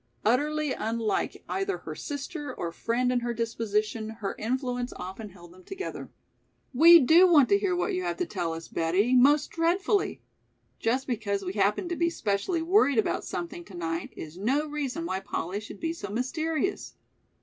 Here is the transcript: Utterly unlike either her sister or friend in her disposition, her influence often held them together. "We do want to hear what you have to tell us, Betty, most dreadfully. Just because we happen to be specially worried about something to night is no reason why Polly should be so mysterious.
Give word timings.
Utterly 0.25 0.73
unlike 0.73 1.43
either 1.47 1.77
her 1.77 1.93
sister 1.93 2.51
or 2.55 2.71
friend 2.71 3.11
in 3.11 3.19
her 3.19 3.35
disposition, 3.35 4.09
her 4.09 4.33
influence 4.39 4.93
often 4.95 5.29
held 5.29 5.51
them 5.53 5.63
together. 5.63 6.09
"We 6.73 6.99
do 6.99 7.31
want 7.31 7.49
to 7.49 7.59
hear 7.59 7.75
what 7.75 7.93
you 7.93 8.01
have 8.01 8.17
to 8.17 8.25
tell 8.25 8.53
us, 8.53 8.67
Betty, 8.67 9.13
most 9.15 9.51
dreadfully. 9.51 10.23
Just 10.79 11.05
because 11.05 11.45
we 11.45 11.53
happen 11.53 11.87
to 11.87 11.95
be 11.95 12.09
specially 12.09 12.63
worried 12.63 12.97
about 12.97 13.23
something 13.25 13.63
to 13.65 13.75
night 13.75 14.11
is 14.17 14.39
no 14.39 14.65
reason 14.67 15.05
why 15.05 15.19
Polly 15.19 15.59
should 15.59 15.79
be 15.79 15.93
so 15.93 16.09
mysterious. 16.09 16.95